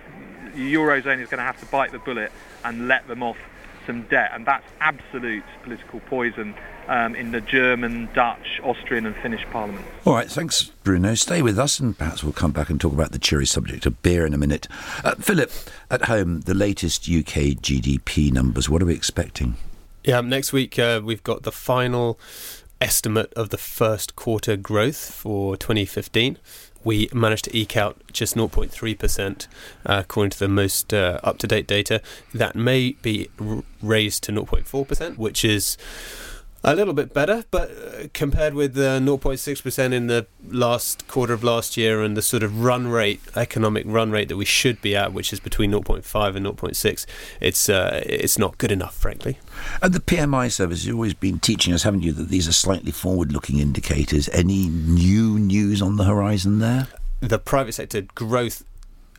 The 0.54 0.74
Eurozone 0.74 1.20
is 1.20 1.28
going 1.28 1.38
to 1.38 1.44
have 1.44 1.60
to 1.60 1.66
bite 1.66 1.92
the 1.92 1.98
bullet 1.98 2.32
and 2.64 2.88
let 2.88 3.06
them 3.06 3.22
off 3.22 3.38
some 3.86 4.02
debt, 4.02 4.30
and 4.34 4.46
that's 4.46 4.66
absolute 4.80 5.44
political 5.62 6.00
poison 6.00 6.54
um, 6.88 7.14
in 7.14 7.30
the 7.30 7.40
German, 7.40 8.08
Dutch, 8.14 8.60
Austrian, 8.62 9.06
and 9.06 9.14
Finnish 9.16 9.44
parliaments. 9.46 9.88
All 10.04 10.14
right, 10.14 10.30
thanks, 10.30 10.64
Bruno. 10.82 11.14
Stay 11.14 11.42
with 11.42 11.58
us, 11.58 11.78
and 11.78 11.96
perhaps 11.96 12.24
we'll 12.24 12.32
come 12.32 12.52
back 12.52 12.70
and 12.70 12.80
talk 12.80 12.92
about 12.92 13.12
the 13.12 13.18
cheery 13.18 13.46
subject 13.46 13.86
of 13.86 14.02
beer 14.02 14.26
in 14.26 14.34
a 14.34 14.38
minute. 14.38 14.66
Uh, 15.04 15.14
Philip, 15.16 15.52
at 15.90 16.06
home, 16.06 16.40
the 16.42 16.54
latest 16.54 17.08
UK 17.08 17.56
GDP 17.60 18.32
numbers. 18.32 18.68
What 18.68 18.82
are 18.82 18.86
we 18.86 18.94
expecting? 18.94 19.56
Yeah, 20.04 20.20
next 20.22 20.52
week 20.52 20.78
uh, 20.78 21.00
we've 21.04 21.22
got 21.22 21.42
the 21.42 21.52
final 21.52 22.18
estimate 22.80 23.32
of 23.34 23.50
the 23.50 23.58
first 23.58 24.16
quarter 24.16 24.56
growth 24.56 25.12
for 25.12 25.56
2015 25.56 26.38
we 26.84 27.08
managed 27.12 27.44
to 27.44 27.56
eke 27.56 27.76
out 27.76 28.00
just 28.12 28.36
0.3% 28.36 29.46
uh, 29.86 30.00
according 30.00 30.30
to 30.30 30.38
the 30.38 30.48
most 30.48 30.94
uh, 30.94 31.20
up 31.22 31.38
to 31.38 31.46
date 31.46 31.66
data. 31.66 32.00
That 32.32 32.54
may 32.54 32.92
be 32.92 33.28
r- 33.38 33.62
raised 33.82 34.24
to 34.24 34.32
0.4%, 34.32 35.16
which 35.18 35.44
is 35.44 35.76
a 36.62 36.74
little 36.74 36.92
bit 36.92 37.14
better, 37.14 37.44
but 37.50 37.70
uh, 37.70 38.08
compared 38.12 38.52
with 38.54 38.74
the 38.74 39.00
0.6% 39.02 39.92
in 39.92 40.08
the 40.08 40.26
last 40.48 41.08
quarter 41.08 41.32
of 41.32 41.42
last 41.42 41.76
year 41.76 42.02
and 42.02 42.16
the 42.16 42.22
sort 42.22 42.42
of 42.42 42.62
run 42.62 42.88
rate, 42.88 43.20
economic 43.34 43.84
run 43.86 44.10
rate 44.10 44.28
that 44.28 44.36
we 44.36 44.44
should 44.44 44.80
be 44.82 44.94
at, 44.94 45.12
which 45.12 45.32
is 45.32 45.40
between 45.40 45.72
0.5 45.72 46.36
and 46.36 46.46
0.6, 46.46 47.06
it's 47.40 47.68
uh, 47.68 48.02
it's 48.04 48.38
not 48.38 48.58
good 48.58 48.70
enough, 48.70 48.94
frankly. 48.94 49.38
And 49.80 49.94
the 49.94 50.00
PMI 50.00 50.52
service, 50.52 50.84
you've 50.84 50.96
always 50.96 51.14
been 51.14 51.38
teaching 51.38 51.72
us, 51.72 51.82
haven't 51.82 52.02
you, 52.02 52.12
that 52.12 52.28
these 52.28 52.46
are 52.46 52.52
slightly 52.52 52.92
forward-looking 52.92 53.58
indicators. 53.58 54.28
Any 54.30 54.68
new 54.68 55.38
news 55.38 55.80
on 55.80 55.96
the 55.96 56.04
horizon 56.04 56.58
there? 56.58 56.88
The 57.20 57.38
private 57.38 57.72
sector 57.72 58.02
growth 58.14 58.64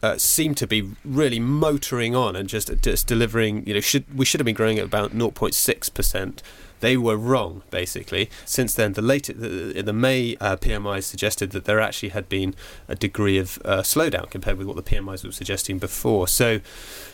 uh, 0.04 0.18
seem 0.18 0.56
to 0.56 0.68
be 0.68 0.92
really 1.04 1.40
motoring 1.40 2.16
on 2.16 2.36
and 2.36 2.48
just 2.48 2.72
just 2.82 3.08
delivering. 3.08 3.66
You 3.68 3.76
know, 3.76 3.80
should 3.80 4.06
we 4.16 4.26
should 4.26 4.40
have 4.40 4.46
been 4.46 4.56
growing 4.56 4.78
at 4.78 4.86
about 4.86 5.12
0.6 5.12 5.94
percent 5.94 6.44
they 6.82 6.98
were 6.98 7.18
wrong, 7.18 7.64
basically. 7.72 8.30
Since 8.46 8.76
then, 8.76 8.94
the 8.94 9.02
late 9.02 9.28
the, 9.28 9.82
the 9.82 9.94
May 9.94 10.36
uh, 10.40 10.58
PMI 10.58 11.04
suggested 11.04 11.52
that 11.52 11.66
there 11.66 11.80
actually 11.80 12.10
had 12.10 12.28
been 12.28 12.54
a 12.88 12.96
degree 12.96 13.38
of 13.38 13.60
uh, 13.64 13.82
slowdown 13.82 14.30
compared 14.30 14.58
with 14.58 14.68
what 14.68 14.76
the 14.76 14.84
PMIs 14.84 15.24
were 15.24 15.32
suggesting 15.32 15.80
before. 15.80 16.28
So, 16.28 16.60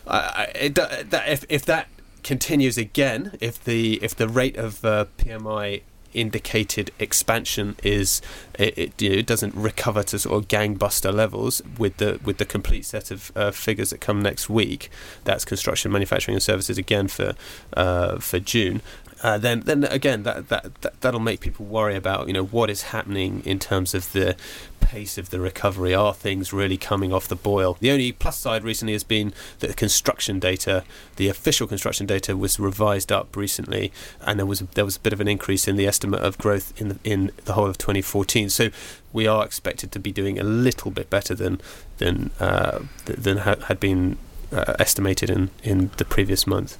uh, 0.07 0.47
it, 0.55 0.75
that, 0.75 1.27
if 1.27 1.45
if 1.49 1.65
that 1.65 1.87
continues 2.23 2.77
again, 2.77 3.37
if 3.39 3.63
the 3.63 3.99
if 4.03 4.15
the 4.15 4.27
rate 4.27 4.57
of 4.57 4.83
uh, 4.83 5.05
PMI 5.17 5.81
indicated 6.13 6.91
expansion 6.99 7.75
is 7.83 8.21
it, 8.57 8.77
it, 8.77 9.01
you 9.01 9.15
know, 9.15 9.21
doesn't 9.21 9.53
recover 9.55 10.03
to 10.03 10.17
sort 10.19 10.43
of 10.43 10.47
gangbuster 10.47 11.13
levels 11.13 11.61
with 11.77 11.97
the 11.97 12.19
with 12.23 12.37
the 12.37 12.45
complete 12.45 12.85
set 12.85 13.11
of 13.11 13.31
uh, 13.35 13.51
figures 13.51 13.91
that 13.91 14.01
come 14.01 14.21
next 14.21 14.49
week. 14.49 14.89
That's 15.23 15.45
construction, 15.45 15.91
manufacturing, 15.91 16.35
and 16.35 16.43
services 16.43 16.77
again 16.77 17.07
for 17.07 17.35
uh, 17.73 18.17
for 18.19 18.39
June 18.39 18.81
uh, 19.23 19.37
then 19.37 19.61
then 19.61 19.83
again 19.85 20.23
that, 20.23 20.49
that 20.49 20.81
that 20.81 21.01
that'll 21.01 21.19
make 21.19 21.39
people 21.39 21.65
worry 21.65 21.95
about 21.95 22.27
you 22.27 22.33
know 22.33 22.45
what 22.45 22.69
is 22.69 22.83
happening 22.83 23.41
in 23.45 23.59
terms 23.59 23.93
of 23.93 24.11
the 24.13 24.35
pace 24.79 25.17
of 25.17 25.29
the 25.31 25.39
recovery. 25.39 25.93
Are 25.93 26.13
things 26.13 26.53
really 26.53 26.77
coming 26.77 27.11
off 27.11 27.27
the 27.27 27.35
boil? 27.35 27.77
The 27.79 27.91
only 27.91 28.11
plus 28.11 28.37
side 28.39 28.63
recently 28.63 28.93
has 28.93 29.03
been 29.03 29.33
that 29.59 29.67
the 29.67 29.73
construction 29.73 30.39
data, 30.39 30.83
the 31.17 31.27
official 31.27 31.67
construction 31.67 32.05
data, 32.05 32.37
was 32.37 32.59
revised 32.59 33.11
up 33.11 33.35
recently, 33.35 33.91
and 34.21 34.39
there 34.39 34.45
was 34.45 34.59
there 34.59 34.85
was 34.85 34.97
a 34.97 34.99
bit 34.99 35.13
of 35.13 35.19
an 35.19 35.27
increase 35.27 35.67
in 35.67 35.75
the 35.75 35.87
estimate 35.87 36.21
of 36.21 36.37
growth 36.37 36.79
in 36.79 36.89
the, 36.89 36.99
in 37.03 37.31
the 37.45 37.53
whole 37.53 37.67
of 37.67 37.77
2014. 37.77 38.49
So 38.49 38.69
we 39.11 39.27
are 39.27 39.43
expected 39.45 39.91
to 39.91 39.99
be 39.99 40.11
doing 40.11 40.39
a 40.39 40.43
little 40.43 40.91
bit 40.91 41.09
better 41.09 41.35
than 41.35 41.59
than 41.97 42.31
uh, 42.39 42.79
than 43.05 43.37
had 43.37 43.79
been 43.79 44.17
uh, 44.51 44.75
estimated 44.79 45.29
in, 45.29 45.49
in 45.63 45.91
the 45.97 46.05
previous 46.05 46.47
month. 46.47 46.77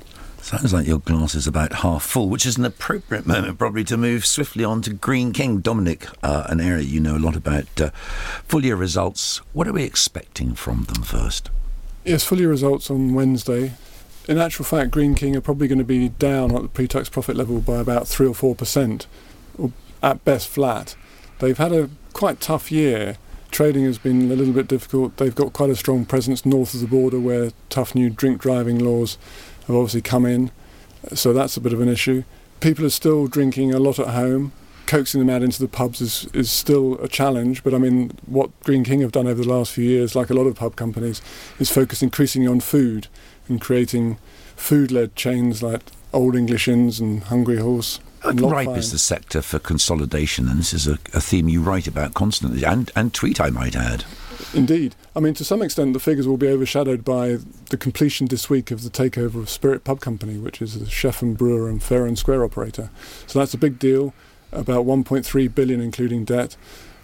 Sounds 0.47 0.71
like 0.71 0.87
your 0.87 0.99
glass 0.99 1.35
is 1.35 1.45
about 1.45 1.73
half 1.73 2.03
full, 2.03 2.29
which 2.29 2.45
is 2.45 2.55
an 2.55 2.63
appropriate 2.63 3.27
moment 3.27 3.59
probably 3.59 3.83
to 3.83 3.97
move 3.97 4.25
swiftly 4.25 4.63
on 4.63 4.81
to 4.83 4.93
Greene 4.93 5.33
King. 5.33 5.59
Dominic, 5.59 6.07
uh, 6.23 6.45
an 6.47 6.61
area 6.61 6.85
you 6.85 7.01
know 7.01 7.17
a 7.17 7.19
lot 7.19 7.35
about. 7.35 7.65
Uh, 7.81 7.89
full 8.47 8.63
year 8.63 8.77
results, 8.77 9.39
what 9.51 9.67
are 9.67 9.73
we 9.73 9.83
expecting 9.83 10.55
from 10.55 10.85
them 10.85 11.03
first? 11.03 11.49
Yes, 12.05 12.23
full 12.23 12.39
year 12.39 12.47
results 12.47 12.89
on 12.89 13.13
Wednesday. 13.13 13.73
In 14.29 14.37
actual 14.37 14.63
fact, 14.63 14.91
Greene 14.91 15.15
King 15.15 15.35
are 15.35 15.41
probably 15.41 15.67
going 15.67 15.79
to 15.79 15.83
be 15.83 16.07
down 16.07 16.55
at 16.55 16.61
the 16.61 16.69
pre 16.69 16.87
tax 16.87 17.09
profit 17.09 17.35
level 17.35 17.59
by 17.59 17.79
about 17.79 18.07
3 18.07 18.27
or 18.27 18.33
4%, 18.33 19.05
or 19.57 19.73
at 20.01 20.23
best 20.23 20.47
flat. 20.47 20.95
They've 21.39 21.57
had 21.57 21.73
a 21.73 21.89
quite 22.13 22.39
tough 22.39 22.71
year. 22.71 23.17
Trading 23.51 23.83
has 23.83 23.97
been 23.97 24.31
a 24.31 24.35
little 24.35 24.53
bit 24.53 24.69
difficult. 24.69 25.17
They've 25.17 25.35
got 25.35 25.51
quite 25.51 25.71
a 25.71 25.75
strong 25.75 26.05
presence 26.05 26.45
north 26.45 26.73
of 26.73 26.79
the 26.79 26.87
border 26.87 27.19
where 27.19 27.51
tough 27.67 27.95
new 27.95 28.09
drink 28.09 28.39
driving 28.39 28.79
laws 28.79 29.17
have 29.67 29.75
obviously 29.75 30.01
come 30.01 30.25
in, 30.25 30.51
so 31.13 31.33
that's 31.33 31.57
a 31.57 31.61
bit 31.61 31.73
of 31.73 31.81
an 31.81 31.89
issue. 31.89 32.23
People 32.59 32.85
are 32.85 32.89
still 32.89 33.27
drinking 33.27 33.73
a 33.73 33.79
lot 33.79 33.99
at 33.99 34.07
home. 34.07 34.51
Coaxing 34.87 35.19
them 35.19 35.29
out 35.29 35.43
into 35.43 35.59
the 35.59 35.67
pubs 35.67 35.99
is, 35.99 36.29
is 36.33 36.49
still 36.49 36.95
a 37.03 37.09
challenge, 37.09 37.61
but 37.61 37.73
I 37.73 37.77
mean, 37.77 38.11
what 38.25 38.57
Greene 38.63 38.85
King 38.85 39.01
have 39.01 39.11
done 39.11 39.27
over 39.27 39.43
the 39.43 39.49
last 39.49 39.73
few 39.73 39.83
years, 39.83 40.15
like 40.15 40.29
a 40.29 40.33
lot 40.33 40.47
of 40.47 40.55
pub 40.55 40.77
companies, 40.77 41.21
is 41.59 41.69
focus 41.69 42.01
increasingly 42.01 42.47
on 42.47 42.61
food 42.61 43.07
and 43.49 43.59
creating 43.59 44.17
food 44.55 44.91
led 44.91 45.15
chains 45.15 45.61
like 45.61 45.81
Old 46.13 46.35
English 46.35 46.69
Inns 46.69 47.01
and 47.01 47.23
Hungry 47.25 47.57
Horse. 47.57 47.99
How 48.21 48.31
ripe 48.31 48.77
is 48.77 48.91
the 48.91 48.97
sector 48.97 49.41
for 49.41 49.59
consolidation? 49.59 50.47
And 50.47 50.59
this 50.59 50.73
is 50.73 50.87
a, 50.87 50.93
a 51.13 51.21
theme 51.21 51.49
you 51.49 51.61
write 51.61 51.87
about 51.87 52.13
constantly 52.13 52.63
and, 52.63 52.89
and 52.95 53.13
tweet, 53.13 53.39
I 53.39 53.49
might 53.49 53.75
add. 53.75 54.05
Indeed. 54.53 54.95
I 55.15 55.19
mean, 55.19 55.33
to 55.35 55.43
some 55.43 55.61
extent, 55.61 55.93
the 55.93 55.99
figures 55.99 56.27
will 56.27 56.37
be 56.37 56.47
overshadowed 56.47 57.03
by 57.03 57.37
the 57.69 57.77
completion 57.77 58.27
this 58.27 58.49
week 58.49 58.71
of 58.71 58.83
the 58.83 58.89
takeover 58.89 59.35
of 59.35 59.49
Spirit 59.49 59.83
Pub 59.83 59.99
Company, 59.99 60.37
which 60.37 60.61
is 60.61 60.75
a 60.75 60.89
chef 60.89 61.21
and 61.21 61.37
brewer 61.37 61.69
and 61.69 61.81
Fayre 61.81 62.07
and 62.07 62.17
Square 62.17 62.43
operator. 62.43 62.89
So 63.25 63.39
that's 63.39 63.53
a 63.53 63.57
big 63.57 63.79
deal, 63.79 64.13
about 64.51 64.85
1.3 64.85 65.55
billion 65.55 65.81
including 65.81 66.25
debt. 66.25 66.55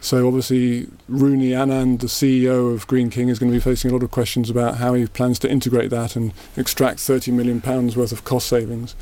So 0.03 0.27
obviously, 0.27 0.89
Rooney 1.07 1.51
Anand, 1.51 2.01
the 2.01 2.07
CEO 2.07 2.73
of 2.73 2.85
Greene 2.87 3.09
King, 3.09 3.29
is 3.29 3.39
going 3.39 3.49
to 3.49 3.55
be 3.55 3.61
facing 3.61 3.89
a 3.89 3.93
lot 3.93 4.03
of 4.03 4.11
questions 4.11 4.49
about 4.49 4.75
how 4.75 4.93
he 4.95 5.07
plans 5.07 5.39
to 5.39 5.49
integrate 5.49 5.91
that 5.91 6.17
and 6.17 6.33
extract 6.57 6.99
30 6.99 7.31
million 7.31 7.61
pounds 7.61 7.95
worth 7.95 8.11
of 8.11 8.25
cost 8.25 8.47
savings. 8.47 8.97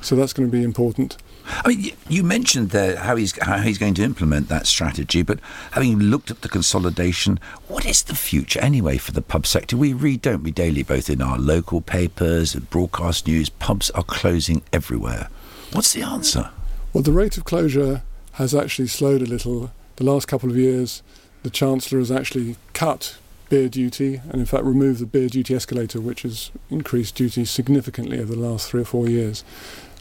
So 0.00 0.16
that's 0.16 0.32
going 0.32 0.50
to 0.50 0.50
be 0.50 0.64
important. 0.64 1.18
I 1.44 1.68
mean, 1.68 1.90
you 2.08 2.22
mentioned 2.22 2.70
there 2.70 2.96
how 2.96 3.16
he's 3.16 3.36
how 3.42 3.58
he's 3.58 3.76
going 3.76 3.92
to 3.94 4.02
implement 4.02 4.48
that 4.48 4.66
strategy, 4.66 5.20
but 5.20 5.38
having 5.72 5.98
looked 5.98 6.30
at 6.30 6.40
the 6.40 6.48
consolidation, 6.48 7.38
what 7.66 7.84
is 7.84 8.04
the 8.04 8.14
future 8.14 8.60
anyway 8.60 8.96
for 8.96 9.12
the 9.12 9.20
pub 9.20 9.46
sector? 9.46 9.76
We 9.76 9.92
read, 9.92 10.22
don't 10.22 10.42
we, 10.42 10.50
daily, 10.50 10.82
both 10.82 11.10
in 11.10 11.20
our 11.20 11.36
local 11.36 11.82
papers 11.82 12.54
and 12.54 12.70
broadcast 12.70 13.26
news. 13.26 13.50
Pubs 13.50 13.90
are 13.90 14.02
closing 14.02 14.62
everywhere. 14.72 15.28
What's 15.74 15.92
the 15.92 16.02
answer? 16.02 16.48
Well, 16.94 17.02
the 17.02 17.12
rate 17.12 17.36
of 17.36 17.44
closure 17.44 18.02
has 18.32 18.54
actually 18.54 18.88
slowed 18.88 19.20
a 19.20 19.26
little. 19.26 19.72
The 19.98 20.04
last 20.04 20.28
couple 20.28 20.48
of 20.48 20.56
years, 20.56 21.02
the 21.42 21.50
Chancellor 21.50 21.98
has 21.98 22.12
actually 22.12 22.54
cut 22.72 23.18
beer 23.48 23.68
duty 23.68 24.20
and, 24.28 24.36
in 24.36 24.46
fact, 24.46 24.62
removed 24.62 25.00
the 25.00 25.06
beer 25.06 25.28
duty 25.28 25.56
escalator, 25.56 26.00
which 26.00 26.22
has 26.22 26.52
increased 26.70 27.16
duty 27.16 27.44
significantly 27.44 28.20
over 28.20 28.32
the 28.32 28.40
last 28.40 28.70
three 28.70 28.82
or 28.82 28.84
four 28.84 29.08
years. 29.08 29.42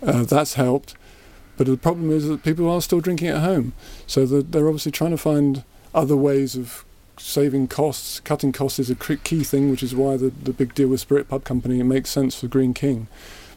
Uh, 0.03 0.23
that's 0.23 0.53
helped. 0.53 0.93
But 1.57 1.65
the 1.65 1.77
problem 1.77 2.11
is 2.11 2.27
that 2.27 2.43
people 2.43 2.69
are 2.69 2.79
still 2.79 2.99
drinking 2.99 3.29
at 3.29 3.41
home. 3.41 3.73
So 4.05 4.27
they're 4.27 4.67
obviously 4.67 4.91
trying 4.91 5.11
to 5.11 5.17
find 5.17 5.63
other 5.95 6.15
ways 6.15 6.55
of 6.55 6.85
saving 7.17 7.67
costs. 7.67 8.19
Cutting 8.19 8.51
costs 8.51 8.77
is 8.77 8.91
a 8.91 8.95
key 8.95 9.43
thing, 9.43 9.71
which 9.71 9.81
is 9.81 9.95
why 9.95 10.15
the, 10.15 10.29
the 10.29 10.53
big 10.53 10.75
deal 10.75 10.89
with 10.89 10.99
Spirit 10.99 11.27
Pub 11.27 11.43
Company, 11.43 11.79
it 11.79 11.85
makes 11.85 12.11
sense 12.11 12.35
for 12.39 12.45
Greene 12.45 12.75
King. 12.75 13.07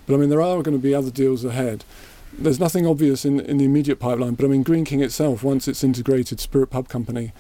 But 0.06 0.14
I 0.14 0.16
mean, 0.16 0.30
there 0.30 0.40
are 0.40 0.62
going 0.62 0.74
to 0.76 0.82
be 0.82 0.94
other 0.94 1.10
deals 1.10 1.44
ahead. 1.44 1.84
There's 2.32 2.60
nothing 2.60 2.86
obvious 2.86 3.24
in, 3.24 3.40
in 3.40 3.58
the 3.58 3.64
immediate 3.64 3.96
pipeline, 3.96 4.34
but 4.34 4.44
I 4.44 4.48
mean, 4.48 4.62
Greene 4.62 4.84
King 4.84 5.02
itself, 5.02 5.42
once 5.42 5.68
it's 5.68 5.84
integrated 5.84 6.40
Spirit 6.40 6.68
Pub 6.68 6.88
Company, 6.88 7.32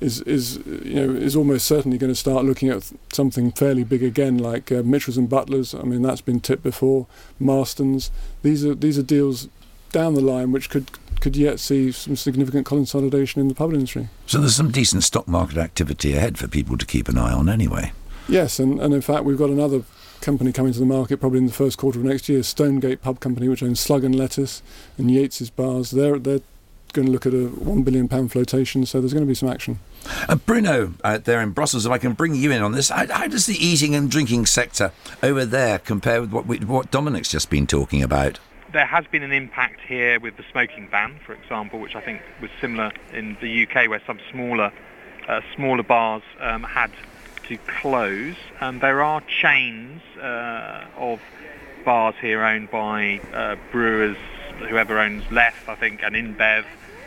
is 0.00 0.20
is 0.22 0.58
you 0.66 0.94
know 0.94 1.10
is 1.10 1.34
almost 1.34 1.66
certainly 1.66 1.98
going 1.98 2.12
to 2.12 2.16
start 2.16 2.44
looking 2.44 2.68
at 2.68 2.92
something 3.12 3.50
fairly 3.52 3.84
big 3.84 4.02
again, 4.02 4.38
like 4.38 4.70
uh, 4.70 4.82
Mitchells 4.84 5.18
and 5.18 5.28
Butlers. 5.28 5.74
I 5.74 5.82
mean, 5.82 6.02
that's 6.02 6.20
been 6.20 6.40
tipped 6.40 6.62
before. 6.62 7.06
Marston's. 7.38 8.10
These 8.42 8.64
are 8.64 8.74
these 8.74 8.98
are 8.98 9.02
deals 9.02 9.48
down 9.90 10.14
the 10.14 10.20
line 10.20 10.52
which 10.52 10.70
could 10.70 10.90
could 11.20 11.36
yet 11.36 11.58
see 11.58 11.90
some 11.90 12.16
significant 12.16 12.64
consolidation 12.64 13.40
in 13.40 13.48
the 13.48 13.54
pub 13.54 13.72
industry. 13.72 14.08
So 14.26 14.38
there's 14.38 14.54
some 14.54 14.70
decent 14.70 15.02
stock 15.02 15.26
market 15.26 15.56
activity 15.56 16.14
ahead 16.14 16.38
for 16.38 16.46
people 16.46 16.78
to 16.78 16.86
keep 16.86 17.08
an 17.08 17.18
eye 17.18 17.32
on 17.32 17.48
anyway. 17.48 17.92
Yes, 18.28 18.58
and, 18.58 18.80
and 18.80 18.94
in 18.94 19.00
fact 19.00 19.24
we've 19.24 19.38
got 19.38 19.50
another 19.50 19.82
company 20.20 20.52
coming 20.52 20.72
to 20.72 20.78
the 20.78 20.86
market 20.86 21.18
probably 21.18 21.38
in 21.38 21.46
the 21.46 21.52
first 21.52 21.78
quarter 21.78 21.98
of 21.98 22.04
next 22.04 22.28
year, 22.28 22.42
Stonegate 22.42 23.02
Pub 23.02 23.20
Company, 23.20 23.48
which 23.48 23.62
owns 23.62 23.80
Slug 23.80 24.04
and 24.04 24.14
Lettuce 24.14 24.62
and 24.96 25.10
Yates's 25.10 25.50
Bars. 25.50 25.90
They're 25.90 26.18
they're 26.18 26.40
going 26.92 27.06
to 27.06 27.12
look 27.12 27.26
at 27.26 27.34
a 27.34 27.46
one 27.46 27.82
billion 27.82 28.08
pound 28.08 28.32
flotation, 28.32 28.86
so 28.86 29.00
there's 29.00 29.12
going 29.12 29.24
to 29.24 29.28
be 29.28 29.34
some 29.34 29.48
action. 29.48 29.78
Uh, 30.28 30.36
Bruno, 30.36 30.94
out 31.04 31.24
there 31.24 31.40
in 31.40 31.50
Brussels, 31.50 31.84
if 31.84 31.92
I 31.92 31.98
can 31.98 32.14
bring 32.14 32.34
you 32.34 32.50
in 32.50 32.62
on 32.62 32.72
this, 32.72 32.88
how, 32.88 33.06
how 33.12 33.26
does 33.26 33.46
the 33.46 33.56
eating 33.56 33.94
and 33.94 34.10
drinking 34.10 34.46
sector 34.46 34.92
over 35.22 35.44
there 35.44 35.78
compare 35.78 36.20
with 36.22 36.32
what 36.32 36.46
we, 36.46 36.58
what 36.60 36.90
Dominic's 36.90 37.30
just 37.30 37.50
been 37.50 37.66
talking 37.66 38.02
about? 38.02 38.38
there 38.72 38.86
has 38.86 39.06
been 39.06 39.22
an 39.22 39.32
impact 39.32 39.80
here 39.80 40.20
with 40.20 40.36
the 40.36 40.44
smoking 40.50 40.88
ban, 40.90 41.18
for 41.24 41.32
example, 41.32 41.80
which 41.80 41.94
I 41.94 42.00
think 42.00 42.20
was 42.40 42.50
similar 42.60 42.92
in 43.12 43.36
the 43.40 43.66
UK, 43.66 43.88
where 43.88 44.02
some 44.06 44.18
smaller 44.30 44.72
uh, 45.26 45.40
smaller 45.54 45.82
bars 45.82 46.22
um, 46.40 46.62
had 46.62 46.90
to 47.48 47.56
close. 47.80 48.36
Um, 48.60 48.78
there 48.78 49.02
are 49.02 49.22
chains 49.22 50.02
uh, 50.20 50.84
of 50.96 51.20
bars 51.84 52.14
here 52.20 52.44
owned 52.44 52.70
by 52.70 53.20
uh, 53.32 53.56
brewers, 53.72 54.16
whoever 54.68 54.98
owns 54.98 55.24
Leffe, 55.24 55.68
I 55.68 55.74
think, 55.74 56.02
and 56.02 56.14
InBev. 56.14 56.64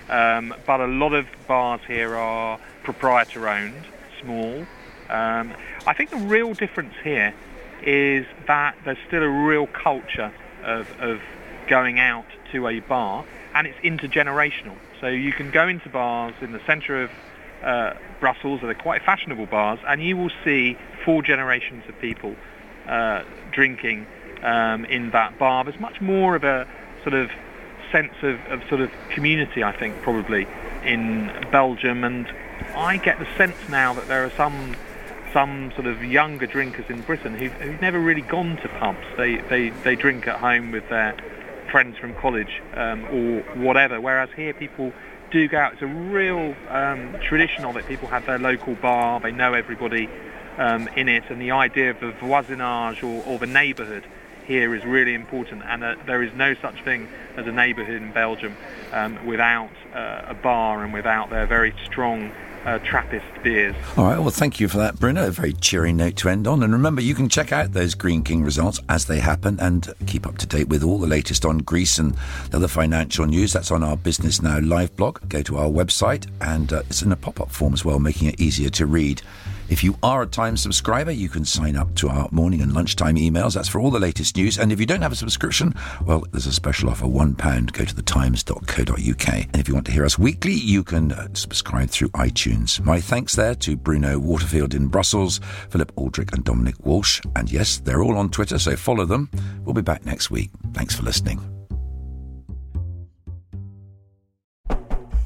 Um, 0.10 0.54
but 0.66 0.82
a 0.82 0.88
lot 0.88 1.14
of 1.14 1.28
bars 1.48 1.82
here 1.88 2.16
are 2.16 2.60
proprietor 2.84 3.48
owned, 3.48 3.86
small. 4.22 4.66
Um, 5.10 5.54
I 5.86 5.94
think 5.94 6.10
the 6.10 6.18
real 6.18 6.54
difference 6.54 6.96
here 7.04 7.34
is 7.84 8.26
that 8.48 8.76
there's 8.84 8.98
still 9.08 9.24
a 9.24 9.46
real 9.48 9.68
culture 9.68 10.32
of, 10.64 10.90
of 11.00 11.22
going 11.68 12.00
out 12.00 12.26
to 12.52 12.68
a 12.68 12.80
bar, 12.80 13.26
and 13.54 13.68
it's 13.68 13.80
intergenerational. 13.80 14.76
So 15.00 15.08
you 15.08 15.34
can 15.34 15.52
go 15.52 15.68
into 15.68 15.90
bars 15.90 16.34
in 16.42 16.52
the 16.52 16.62
centre 16.66 17.04
of 17.04 17.12
uh, 17.64 17.94
Brussels, 18.20 18.62
they're 18.62 18.74
quite 18.74 19.04
fashionable 19.04 19.46
bars, 19.46 19.80
and 19.88 20.04
you 20.04 20.18
will 20.18 20.32
see 20.44 20.78
four 21.06 21.22
generations 21.22 21.84
of 21.88 22.00
people 22.00 22.36
uh, 22.88 23.24
drinking 23.52 24.08
um, 24.44 24.86
in 24.86 25.12
that 25.12 25.38
bar. 25.38 25.64
There's 25.64 25.80
much 25.80 26.02
more 26.02 26.36
of 26.36 26.44
a 26.44 26.68
sort 27.04 27.14
of 27.14 27.30
sense 27.92 28.14
of, 28.22 28.40
of 28.48 28.68
sort 28.70 28.82
of 28.82 28.92
community, 29.10 29.64
I 29.64 29.76
think, 29.76 30.02
probably 30.02 30.48
in 30.84 31.32
Belgium, 31.52 32.04
and 32.04 32.28
I 32.76 32.98
get 32.98 33.20
the 33.20 33.28
sense 33.38 33.58
now 33.70 33.94
that 33.94 34.08
there 34.08 34.24
are 34.24 34.32
some 34.32 34.76
some 35.34 35.72
sort 35.76 35.88
of 35.88 36.04
younger 36.04 36.46
drinkers 36.46 36.86
in 36.90 37.02
Britain 37.02 37.36
who've, 37.36 37.54
who've 37.54 37.80
never 37.82 38.00
really 38.00 38.22
gone 38.22 38.58
to 38.58 38.68
pubs. 38.68 39.06
They, 39.16 39.38
they, 39.38 39.70
they 39.70 39.96
drink 39.96 40.28
at 40.28 40.40
home 40.40 40.72
with 40.72 40.90
their 40.90 41.16
friends 41.72 41.98
from 41.98 42.14
college 42.16 42.62
um, 42.74 43.06
or 43.06 43.42
whatever. 43.56 44.02
Whereas 44.02 44.30
here, 44.36 44.54
people 44.54 44.92
do 45.32 45.48
go 45.48 45.58
out. 45.58 45.74
It's 45.74 45.82
a 45.82 45.88
real 45.88 46.54
um, 46.70 47.18
tradition 47.22 47.66
of 47.66 47.78
it. 47.78 47.88
People 47.88 48.08
have 48.10 48.26
their 48.26 48.38
local 48.38 48.76
bar. 48.76 49.20
They 49.20 49.32
know 49.32 49.54
everybody 49.54 50.10
um, 50.58 50.88
in 50.90 51.08
it, 51.08 51.24
and 51.30 51.42
the 51.42 51.52
idea 51.52 51.92
of 51.92 52.00
the 52.00 52.12
voisinage 52.12 53.04
or, 53.04 53.26
or 53.26 53.40
the 53.40 53.48
neighbourhood 53.48 54.04
here 54.46 54.76
is 54.76 54.84
really 54.84 55.14
important. 55.14 55.64
And 55.64 55.84
uh, 55.84 55.96
there 56.06 56.22
is 56.22 56.34
no 56.34 56.54
such 56.56 56.84
thing 56.84 57.08
as 57.38 57.48
a 57.48 57.52
neighbourhood 57.52 58.02
in 58.02 58.12
Belgium 58.12 58.56
um, 58.92 59.26
without 59.26 59.72
uh, 59.94 60.26
a 60.28 60.34
bar 60.34 60.84
and 60.84 60.94
without 60.94 61.30
their 61.30 61.46
very 61.46 61.74
strong 61.86 62.32
uh, 62.66 62.80
Trappist 62.80 63.26
beers. 63.44 63.76
All 63.98 64.06
right, 64.06 64.20
well, 64.20 64.30
thank 64.30 64.60
you 64.60 64.68
for 64.68 64.78
that, 64.78 65.00
Bruno. 65.00 65.28
A 65.28 65.32
very 65.32 65.54
cheery 65.54 65.94
note 65.94 66.16
to 66.18 66.30
end 66.30 66.48
on. 66.48 66.64
And 66.64 66.74
remember, 66.74 67.02
you 67.02 67.16
can 67.16 67.30
check 67.30 67.52
out 67.52 67.74
those 67.74 67.96
Greene 67.96 68.24
King 68.24 68.44
results 68.44 68.80
as 68.90 69.06
they 69.06 69.20
happen 69.20 69.60
and 69.60 69.94
keep 70.08 70.28
up 70.28 70.38
to 70.40 70.46
date 70.46 70.70
with 70.70 70.84
all 70.84 71.00
the 71.00 71.08
latest 71.08 71.46
on 71.46 71.60
Greece 71.60 71.98
and 71.98 72.16
the 72.50 72.58
other 72.58 72.68
financial 72.68 73.26
news. 73.26 73.54
That's 73.54 73.72
on 73.72 73.84
our 73.84 73.98
Business 73.98 74.42
Now 74.42 74.60
live 74.60 74.96
blog. 74.96 75.28
Go 75.30 75.42
to 75.44 75.58
our 75.58 75.70
website, 75.70 76.28
and 76.42 76.72
uh, 76.72 76.84
it's 76.90 77.02
in 77.02 77.12
a 77.12 77.16
pop 77.16 77.42
up 77.42 77.52
form 77.52 77.74
as 77.74 77.84
well, 77.84 78.00
making 78.00 78.28
it 78.28 78.40
easier 78.40 78.70
to 78.70 78.86
read. 78.86 79.22
If 79.72 79.86
you 79.86 79.98
are 80.04 80.22
a 80.22 80.28
Times 80.28 80.62
subscriber, 80.62 81.12
you 81.12 81.30
can 81.30 81.46
sign 81.46 81.78
up 81.78 81.96
to 81.96 82.10
our 82.10 82.28
morning 82.30 82.62
and 82.62 82.74
lunchtime 82.74 83.16
emails. 83.16 83.54
That's 83.54 83.70
for 83.70 83.80
all 83.80 83.90
the 83.90 84.02
latest 84.02 84.36
news. 84.36 84.58
And 84.58 84.70
if 84.70 84.82
you 84.82 84.86
don't 84.86 85.02
have 85.02 85.14
a 85.14 85.16
subscription, 85.16 85.74
well, 86.06 86.26
there's 86.32 86.46
a 86.46 86.52
special 86.52 86.90
offer 86.90 87.06
£1. 87.06 87.72
Go 87.72 87.86
to 87.86 87.96
thetimes.co.uk. 87.96 89.34
And 89.34 89.58
if 89.58 89.70
you 89.70 89.74
want 89.74 89.86
to 89.86 89.94
hear 89.94 90.04
us 90.04 90.20
weekly, 90.20 90.56
you 90.56 90.84
can 90.84 91.14
uh, 91.14 91.30
subscribe 91.34 91.90
through 91.90 92.10
iTunes. 92.10 92.84
My 92.84 93.00
thanks 93.00 93.34
there 93.34 93.56
to 93.56 93.78
Bruno 93.78 94.20
Waterfield 94.20 94.74
in 94.74 94.88
Brussels, 94.88 95.40
Philip 95.70 95.96
Aldrick, 95.96 96.34
and 96.34 96.44
Dominic 96.44 96.76
Walsh. 96.86 97.22
And 97.38 97.50
yes, 97.50 97.78
they're 97.78 98.04
all 98.04 98.18
on 98.18 98.30
Twitter, 98.30 98.60
so 98.60 98.76
follow 98.76 99.06
them. 99.06 99.30
We'll 99.64 99.74
be 99.74 99.82
back 99.82 100.06
next 100.06 100.30
week. 100.30 100.52
Thanks 100.74 100.96
for 100.96 101.04
listening. 101.04 101.61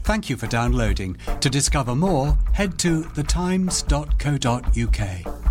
Thank 0.05 0.29
you 0.29 0.37
for 0.37 0.45
downloading. 0.45 1.17
To 1.41 1.49
discover 1.49 1.95
more, 1.95 2.37
head 2.53 2.77
to 2.77 3.01
thetimes.co.uk. 3.01 5.44